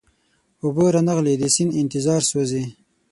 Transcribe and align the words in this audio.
اوبه 0.63 0.85
را 0.93 1.01
نغلې 1.07 1.33
د 1.37 1.43
سیند 1.55 1.77
انتظار 1.81 2.21
سوزی 2.29 2.63